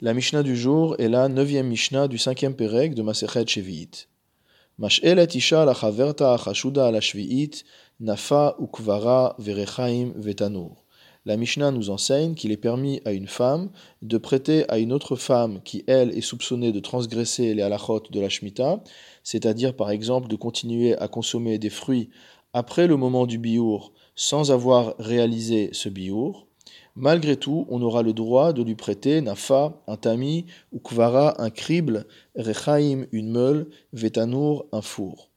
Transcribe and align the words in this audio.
La 0.00 0.12
Mishnah 0.12 0.42
du 0.42 0.56
jour 0.56 0.96
est 0.98 1.08
la 1.08 1.28
neuvième 1.28 1.68
Mishnah 1.68 2.08
du 2.08 2.18
cinquième 2.18 2.56
Pérec 2.56 2.96
de 2.96 3.02
Masechet 3.02 3.46
Shevi'it. 3.46 4.08
Mash'elet 4.76 5.28
isha 5.34 5.64
la 5.64 5.72
chaverta 5.72 6.34
achashuda 6.34 6.90
la 6.90 6.98
nafa 8.00 8.56
ukvara 8.58 9.36
verechaim. 9.38 10.12
La 11.24 11.36
Mishnah 11.36 11.70
nous 11.70 11.90
enseigne 11.90 12.34
qu'il 12.34 12.50
est 12.50 12.56
permis 12.56 13.02
à 13.04 13.12
une 13.12 13.28
femme 13.28 13.70
de 14.02 14.18
prêter 14.18 14.68
à 14.68 14.78
une 14.78 14.92
autre 14.92 15.14
femme 15.14 15.60
qui, 15.62 15.84
elle, 15.86 16.10
est 16.18 16.22
soupçonnée 16.22 16.72
de 16.72 16.80
transgresser 16.80 17.54
les 17.54 17.62
halachot 17.62 18.02
de 18.10 18.20
la 18.20 18.28
Shemitah, 18.28 18.82
c'est-à-dire 19.22 19.76
par 19.76 19.92
exemple 19.92 20.26
de 20.26 20.34
continuer 20.34 20.96
à 20.98 21.06
consommer 21.06 21.58
des 21.58 21.70
fruits 21.70 22.10
après 22.52 22.88
le 22.88 22.96
moment 22.96 23.26
du 23.26 23.38
biour 23.38 23.92
sans 24.16 24.50
avoir 24.50 24.96
réalisé 24.98 25.70
ce 25.72 25.88
biour, 25.88 26.48
Malgré 26.96 27.36
tout, 27.36 27.66
on 27.70 27.82
aura 27.82 28.02
le 28.02 28.12
droit 28.12 28.52
de 28.52 28.62
lui 28.62 28.76
prêter 28.76 29.20
nafa, 29.20 29.82
un 29.88 29.96
tami, 29.96 30.46
ou 30.72 30.78
kvara, 30.78 31.42
un 31.42 31.50
crible, 31.50 32.06
rechaim, 32.36 33.06
une 33.10 33.32
meule, 33.32 33.68
vetanour, 33.92 34.66
un 34.70 34.80
four. 34.80 35.33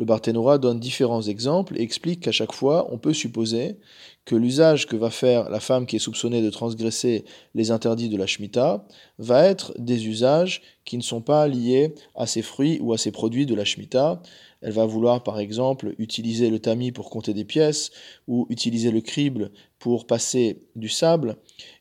Le 0.00 0.06
Barthénora 0.06 0.56
donne 0.56 0.80
différents 0.80 1.20
exemples 1.20 1.78
et 1.78 1.82
explique 1.82 2.20
qu'à 2.20 2.32
chaque 2.32 2.54
fois, 2.54 2.88
on 2.90 2.96
peut 2.96 3.12
supposer 3.12 3.76
que 4.24 4.34
l'usage 4.34 4.86
que 4.86 4.96
va 4.96 5.10
faire 5.10 5.50
la 5.50 5.60
femme 5.60 5.84
qui 5.84 5.96
est 5.96 5.98
soupçonnée 5.98 6.40
de 6.40 6.48
transgresser 6.48 7.26
les 7.54 7.70
interdits 7.70 8.08
de 8.08 8.16
la 8.16 8.26
Shemitah 8.26 8.86
va 9.18 9.44
être 9.44 9.74
des 9.78 10.08
usages 10.08 10.62
qui 10.86 10.96
ne 10.96 11.02
sont 11.02 11.20
pas 11.20 11.46
liés 11.48 11.94
à 12.14 12.26
ses 12.26 12.40
fruits 12.40 12.78
ou 12.80 12.94
à 12.94 12.98
ses 12.98 13.12
produits 13.12 13.44
de 13.44 13.54
la 13.54 13.66
Shemitah. 13.66 14.22
Elle 14.62 14.72
va 14.72 14.86
vouloir 14.86 15.22
par 15.22 15.38
exemple 15.38 15.94
utiliser 15.98 16.48
le 16.48 16.60
tamis 16.60 16.92
pour 16.92 17.10
compter 17.10 17.34
des 17.34 17.44
pièces 17.44 17.90
ou 18.26 18.46
utiliser 18.48 18.90
le 18.90 19.02
crible 19.02 19.50
pour 19.78 20.06
passer 20.06 20.62
du 20.76 20.88
sable, 20.88 21.36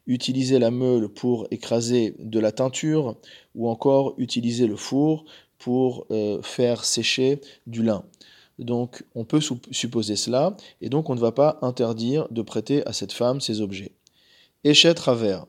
utiliser 0.08 0.60
la 0.60 0.72
meule 0.72 1.08
pour 1.08 1.48
écraser 1.52 2.16
de 2.20 2.40
la 2.40 2.52
teinture 2.52 3.16
ou 3.56 3.70
encore 3.70 4.14
utiliser 4.18 4.68
le 4.68 4.76
four 4.76 5.24
pour 5.60 6.08
euh, 6.10 6.42
faire 6.42 6.84
sécher 6.84 7.42
du 7.68 7.84
lin. 7.84 8.04
Donc 8.58 9.04
on 9.16 9.24
peut 9.24 9.40
supposer 9.72 10.16
cela, 10.16 10.58
et 10.82 10.90
donc 10.90 11.10
on 11.10 11.16
ne 11.16 11.20
va 11.20 11.32
pas 11.32 11.60
interdire 11.62 12.28
de 12.32 12.42
prêter 12.42 12.86
à 12.88 12.94
cette 12.94 13.14
femme 13.14 13.40
ces 13.40 13.62
objets. 13.62 13.94
Échet 14.64 14.94
travers. 14.94 15.46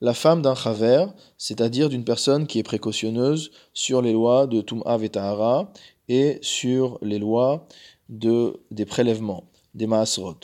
La 0.00 0.14
femme 0.14 0.40
d'un 0.40 0.54
chaver, 0.54 1.06
c'est-à-dire 1.36 1.90
d'une 1.90 2.04
personne 2.04 2.46
qui 2.46 2.58
est 2.58 2.64
précautionneuse 2.64 3.50
sur 3.74 4.00
les 4.00 4.12
lois 4.12 4.46
de 4.46 4.62
Tum'a 4.62 4.96
Vetahara 4.96 5.72
et 6.08 6.38
sur 6.40 6.98
les 7.02 7.18
lois 7.18 7.68
de, 8.08 8.60
des 8.70 8.86
prélèvements, 8.86 9.44
des 9.74 9.86
Maasrot. 9.86 10.40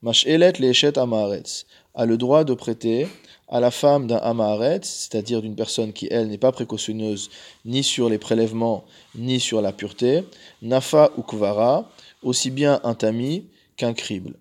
Mash'elet 0.00 0.52
le'eshet 0.60 0.96
amaretz 0.96 1.66
a 1.96 2.06
le 2.06 2.16
droit 2.16 2.44
de 2.44 2.54
prêter 2.54 3.08
à 3.48 3.58
la 3.58 3.72
femme 3.72 4.06
d'un 4.06 4.18
amaret, 4.18 4.80
c'est-à-dire 4.82 5.42
d'une 5.42 5.56
personne 5.56 5.92
qui, 5.92 6.06
elle, 6.08 6.28
n'est 6.28 6.38
pas 6.38 6.52
précautionneuse 6.52 7.30
ni 7.64 7.82
sur 7.82 8.08
les 8.08 8.18
prélèvements 8.18 8.84
ni 9.16 9.40
sur 9.40 9.60
la 9.60 9.72
pureté, 9.72 10.22
nafa 10.62 11.10
ou 11.16 11.22
kvara, 11.22 11.90
aussi 12.22 12.50
bien 12.52 12.80
un 12.84 12.94
tamis 12.94 13.48
qu'un 13.76 13.92
crible. 13.92 14.34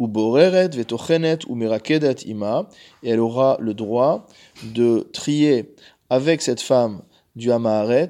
Ou 0.00 0.08
boreret 0.08 0.68
vetochenet 0.68 1.38
ou 1.46 1.54
mirakedet 1.54 2.22
ima, 2.26 2.68
et 3.04 3.10
elle 3.10 3.20
aura 3.20 3.56
le 3.60 3.74
droit 3.74 4.26
de 4.64 5.08
trier 5.12 5.74
avec 6.10 6.42
cette 6.42 6.60
femme 6.60 7.02
du 7.36 7.52
amaret 7.52 8.08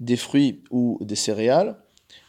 des 0.00 0.16
fruits 0.16 0.62
ou 0.70 0.98
des 1.02 1.16
céréales, 1.16 1.76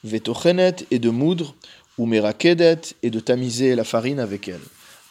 vetochenet 0.04 0.76
et 0.92 1.00
de 1.00 1.10
moudre, 1.10 1.56
ou 1.98 2.06
merakedet 2.06 2.82
et 3.04 3.10
de 3.10 3.20
tamiser 3.20 3.76
la 3.76 3.84
farine 3.84 4.20
avec 4.20 4.48
elle. 4.48 4.62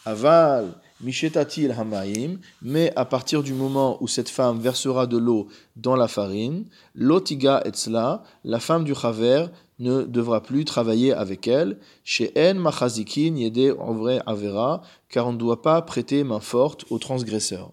Aval, 0.05 0.73
mishetatil 1.01 1.71
hamaim, 1.71 2.37
mais 2.61 2.93
à 2.95 3.05
partir 3.05 3.43
du 3.43 3.53
moment 3.53 3.97
où 4.01 4.07
cette 4.07 4.29
femme 4.29 4.59
versera 4.59 5.07
de 5.07 5.17
l'eau 5.17 5.47
dans 5.75 5.95
la 5.95 6.07
farine, 6.07 6.65
lotiga 6.93 7.61
etzla, 7.65 8.23
la 8.43 8.59
femme 8.59 8.83
du 8.83 8.93
chaver 8.95 9.47
ne 9.79 10.03
devra 10.03 10.41
plus 10.41 10.63
travailler 10.63 11.11
avec 11.13 11.47
elle, 11.47 11.77
chez 12.03 12.31
en 12.37 12.55
machazikin 12.55 13.35
yede 13.35 13.75
vrai 13.77 14.21
avera, 14.25 14.81
car 15.09 15.27
on 15.27 15.33
ne 15.33 15.37
doit 15.37 15.61
pas 15.61 15.81
prêter 15.81 16.23
main 16.23 16.39
forte 16.39 16.85
aux 16.89 16.99
transgresseurs. 16.99 17.71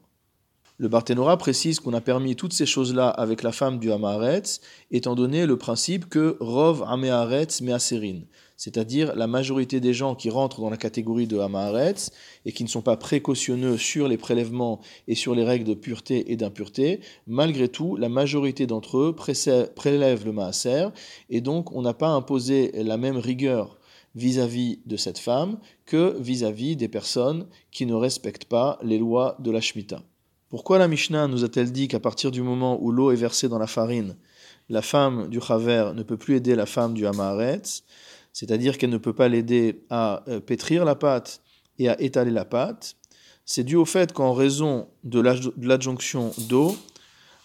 Le 0.82 0.88
Barthénora 0.88 1.36
précise 1.36 1.78
qu'on 1.78 1.92
a 1.92 2.00
permis 2.00 2.34
toutes 2.34 2.52
ces 2.52 2.66
choses-là 2.66 3.08
avec 3.08 3.44
la 3.44 3.52
femme 3.52 3.78
du 3.78 3.92
Hamaretz, 3.92 4.60
étant 4.90 5.14
donné 5.14 5.46
le 5.46 5.56
principe 5.56 6.08
que 6.08 6.36
Rov 6.40 6.82
Ameharetz 6.82 7.60
Measerin, 7.60 8.22
c'est-à-dire 8.56 9.14
la 9.14 9.28
majorité 9.28 9.78
des 9.78 9.94
gens 9.94 10.16
qui 10.16 10.28
rentrent 10.28 10.60
dans 10.60 10.70
la 10.70 10.76
catégorie 10.76 11.28
de 11.28 11.38
Hamaretz 11.38 12.10
et 12.46 12.50
qui 12.50 12.64
ne 12.64 12.68
sont 12.68 12.82
pas 12.82 12.96
précautionneux 12.96 13.76
sur 13.76 14.08
les 14.08 14.16
prélèvements 14.16 14.80
et 15.06 15.14
sur 15.14 15.36
les 15.36 15.44
règles 15.44 15.66
de 15.66 15.74
pureté 15.74 16.32
et 16.32 16.36
d'impureté, 16.36 16.98
malgré 17.28 17.68
tout, 17.68 17.94
la 17.94 18.08
majorité 18.08 18.66
d'entre 18.66 18.98
eux 18.98 19.14
prélèvent 19.76 20.24
le 20.24 20.32
Maaser, 20.32 20.88
et 21.30 21.40
donc 21.40 21.70
on 21.70 21.82
n'a 21.82 21.94
pas 21.94 22.08
imposé 22.08 22.72
la 22.74 22.96
même 22.96 23.18
rigueur 23.18 23.78
vis-à-vis 24.16 24.80
de 24.84 24.96
cette 24.96 25.20
femme 25.20 25.60
que 25.86 26.16
vis-à-vis 26.18 26.74
des 26.74 26.88
personnes 26.88 27.46
qui 27.70 27.86
ne 27.86 27.94
respectent 27.94 28.46
pas 28.46 28.80
les 28.82 28.98
lois 28.98 29.36
de 29.38 29.52
la 29.52 29.60
Shemitah. 29.60 30.02
Pourquoi 30.52 30.76
la 30.76 30.86
Mishnah 30.86 31.28
nous 31.28 31.44
a-t-elle 31.44 31.72
dit 31.72 31.88
qu'à 31.88 31.98
partir 31.98 32.30
du 32.30 32.42
moment 32.42 32.76
où 32.78 32.92
l'eau 32.92 33.10
est 33.10 33.16
versée 33.16 33.48
dans 33.48 33.58
la 33.58 33.66
farine, 33.66 34.16
la 34.68 34.82
femme 34.82 35.30
du 35.30 35.40
Chaver 35.40 35.92
ne 35.94 36.02
peut 36.02 36.18
plus 36.18 36.36
aider 36.36 36.54
la 36.54 36.66
femme 36.66 36.92
du 36.92 37.06
Hamaretz, 37.06 37.84
c'est-à-dire 38.34 38.76
qu'elle 38.76 38.90
ne 38.90 38.98
peut 38.98 39.14
pas 39.14 39.28
l'aider 39.28 39.82
à 39.88 40.22
euh, 40.28 40.40
pétrir 40.40 40.84
la 40.84 40.94
pâte 40.94 41.40
et 41.78 41.88
à 41.88 41.98
étaler 42.02 42.30
la 42.30 42.44
pâte 42.44 42.96
C'est 43.46 43.64
dû 43.64 43.76
au 43.76 43.86
fait 43.86 44.12
qu'en 44.12 44.34
raison 44.34 44.88
de 45.04 45.20
l'adjonction 45.66 46.34
d'eau, 46.36 46.76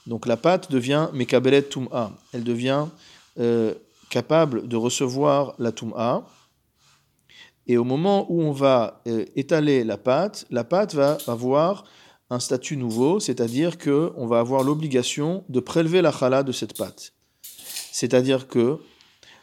donc 0.05 0.27
la 0.27 0.35
pâte 0.35 0.69
devient 0.69 1.07
mekabelet 1.13 1.63
tum'a, 1.63 2.11
elle 2.33 2.43
devient 2.43 2.87
euh, 3.39 3.73
capable 4.09 4.67
de 4.67 4.75
recevoir 4.75 5.55
la 5.59 5.71
tum'a. 5.71 6.27
Et 7.67 7.77
au 7.77 7.85
moment 7.85 8.29
où 8.29 8.41
on 8.41 8.51
va 8.51 9.01
euh, 9.07 9.23
étaler 9.37 9.85
la 9.85 9.97
pâte, 9.97 10.45
la 10.49 10.65
pâte 10.65 10.93
va 10.93 11.17
avoir 11.27 11.85
un 12.29 12.39
statut 12.39 12.77
nouveau, 12.77 13.19
c'est-à-dire 13.19 13.77
que 13.77 14.11
on 14.15 14.27
va 14.27 14.39
avoir 14.39 14.63
l'obligation 14.63 15.43
de 15.49 15.59
prélever 15.59 16.01
la 16.01 16.11
chala 16.11 16.43
de 16.43 16.51
cette 16.51 16.77
pâte. 16.77 17.13
C'est-à-dire 17.91 18.47
que 18.47 18.79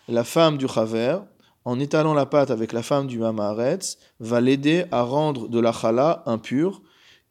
la 0.08 0.24
femme 0.24 0.58
du 0.58 0.68
chaver, 0.68 1.18
en 1.64 1.80
étalant 1.80 2.14
la 2.14 2.26
pâte 2.26 2.50
avec 2.50 2.72
la 2.72 2.82
femme 2.82 3.06
du 3.06 3.18
mamaretz, 3.18 3.98
va 4.20 4.40
l'aider 4.40 4.84
à 4.90 5.02
rendre 5.02 5.48
de 5.48 5.58
la 5.58 5.72
chala 5.72 6.22
impure, 6.26 6.82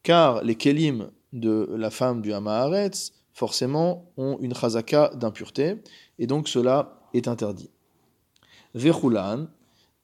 car 0.02 0.42
les 0.42 0.56
kelim 0.56 1.10
de 1.32 1.68
la 1.76 1.90
femme 1.90 2.20
du 2.20 2.32
hamaharetz, 2.32 3.12
forcément, 3.32 4.12
ont 4.16 4.38
une 4.40 4.54
chazaka 4.54 5.10
d'impureté, 5.14 5.76
et 6.18 6.26
donc 6.26 6.48
cela 6.48 7.00
est 7.12 7.28
interdit. 7.28 7.70
Vechulan, 8.74 9.46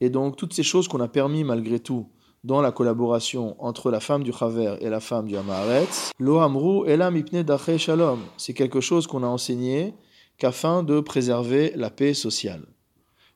et 0.01 0.11
donc 0.11 0.37
toutes 0.37 0.55
ces 0.55 0.63
choses 0.63 0.89
qu'on 0.89 1.01
a 1.01 1.09
permis 1.09 1.45
malgré 1.45 1.81
tout 1.81 2.09
dans 2.45 2.63
la 2.63 2.73
collaboration 2.73 3.57
entre 3.59 3.91
la 3.91 4.01
femme 4.01 4.23
du 4.23 4.33
Chaver 4.33 4.77
et 4.81 4.89
la 4.89 5.01
femme 5.01 5.27
du 5.27 5.37
Hamaretz. 5.37 6.13
Lo 6.19 6.87
elam 6.87 7.17
ipne 7.17 7.45
shalom. 7.79 8.21
C'est 8.37 8.55
quelque 8.55 8.81
chose 8.81 9.07
qu'on 9.07 9.23
a 9.23 9.27
enseigné 9.27 9.95
qu'afin 10.39 10.83
de 10.83 11.01
préserver 11.01 11.73
la 11.77 11.91
paix 11.91 12.15
sociale. 12.15 12.65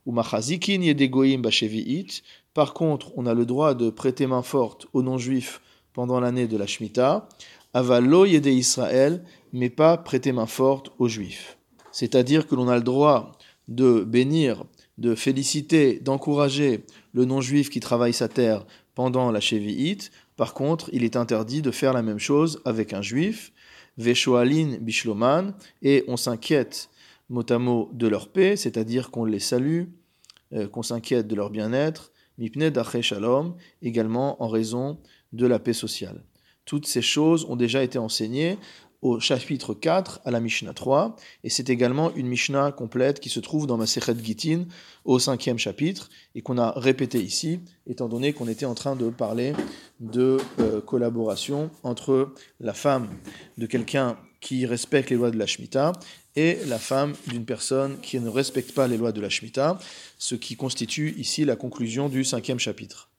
Ou 0.06 0.12
machazikin 0.12 0.81
yedegoim. 0.81 1.42
Par 2.54 2.72
contre, 2.72 3.12
on 3.16 3.26
a 3.26 3.34
le 3.34 3.47
droit 3.47 3.75
de 3.75 3.91
prêter 3.91 4.26
main 4.26 4.42
forte 4.42 4.87
aux 4.92 5.03
non-juifs 5.03 5.60
pendant 5.92 6.21
l'année 6.21 6.47
de 6.47 6.56
la 6.56 6.66
Shemitah. 6.66 7.28
Avalo 7.75 8.25
yede 8.25 8.47
Israël, 8.47 9.25
mais 9.53 9.71
pas 9.71 9.97
prêter 9.97 10.32
main 10.32 10.47
forte 10.47 10.91
aux 10.98 11.09
juifs. 11.09 11.59
C'est-à-dire 11.91 12.47
que 12.47 12.54
l'on 12.54 12.69
a 12.69 12.76
le 12.76 12.82
droit 12.82 13.32
de 13.69 14.03
bénir, 14.04 14.65
de 14.99 15.15
féliciter, 15.15 15.99
d'encourager 16.00 16.84
le 17.12 17.25
non-juif 17.25 17.71
qui 17.71 17.81
travaille 17.81 18.12
sa 18.12 18.28
terre 18.28 18.65
pendant 18.94 19.31
la 19.31 19.41
Shevi'it. 19.41 20.10
Par 20.37 20.55
contre, 20.55 20.91
il 20.93 21.05
est 21.05 21.16
interdit 21.16 21.62
de 21.62 21.71
faire 21.71 21.93
la 21.93 22.03
même 22.03 22.19
chose 22.19 22.60
avec 22.65 22.93
un 22.93 23.03
juif, 23.03 23.53
Veshoalin 23.98 24.78
Bishloman, 24.80 25.54
et 25.83 26.04
on 26.09 26.16
s'inquiète 26.16 26.91
mot 27.28 27.45
à 27.48 27.59
mot 27.59 27.91
de 27.92 28.07
leur 28.07 28.28
paix, 28.28 28.57
c'est-à-dire 28.57 29.10
qu'on 29.10 29.24
les 29.24 29.41
salue, 29.41 29.84
euh, 30.53 30.68
qu'on 30.68 30.83
s'inquiète 30.83 31.27
de 31.27 31.34
leur 31.34 31.51
bien-être, 31.51 32.13
Mipne 32.39 32.72
Shalom, 33.01 33.54
également 33.83 34.42
en 34.42 34.48
raison 34.48 34.98
de 35.33 35.47
la 35.47 35.59
paix 35.59 35.72
sociale. 35.72 36.24
Toutes 36.65 36.86
ces 36.86 37.03
choses 37.03 37.45
ont 37.48 37.57
déjà 37.57 37.83
été 37.83 37.98
enseignées 37.98 38.59
au 39.04 39.21
chapitre 39.21 39.74
4 39.74 40.22
à 40.24 40.30
la 40.30 40.41
Mishnah 40.41 40.72
3, 40.72 41.15
et 41.45 41.51
c'est 41.51 41.68
également 41.68 42.12
une 42.15 42.27
Mishnah 42.27 42.72
complète 42.72 43.21
qui 43.21 43.28
se 43.28 43.39
trouve 43.39 43.66
dans 43.66 43.77
ma 43.77 43.86
Sechet 43.86 44.16
Gitin 44.21 44.65
au 45.04 45.18
cinquième 45.18 45.59
chapitre, 45.59 46.09
et 46.34 46.41
qu'on 46.41 46.56
a 46.56 46.72
répété 46.72 47.22
ici, 47.22 47.60
étant 47.86 48.09
donné 48.09 48.33
qu'on 48.33 48.48
était 48.48 48.65
en 48.65 48.74
train 48.74 48.97
de 48.97 49.10
parler 49.10 49.53
de 50.01 50.39
euh, 50.59 50.80
collaboration 50.80 51.71
entre 51.83 52.33
la 52.60 52.72
femme 52.72 53.10
de 53.59 53.66
quelqu'un 53.66 54.16
qui 54.41 54.65
respecte 54.65 55.10
les 55.10 55.16
lois 55.16 55.30
de 55.30 55.39
la 55.39 55.47
Shemitah 55.47 55.92
et 56.34 56.59
la 56.66 56.78
femme 56.78 57.12
d'une 57.28 57.45
personne 57.45 58.01
qui 58.01 58.18
ne 58.18 58.30
respecte 58.30 58.72
pas 58.72 58.89
les 58.89 58.97
lois 58.97 59.12
de 59.12 59.21
la 59.21 59.28
Shemitah, 59.28 59.78
ce 60.16 60.34
qui 60.34 60.56
constitue 60.56 61.15
ici 61.18 61.45
la 61.45 61.56
conclusion 61.56 62.09
du 62.09 62.24
cinquième 62.24 62.59
chapitre. 62.59 63.10